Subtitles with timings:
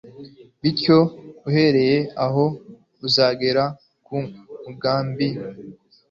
[0.61, 0.97] bityo
[1.47, 2.43] uhereye aho
[3.07, 3.63] uzagera
[4.05, 4.17] ku
[4.63, 5.27] mugambi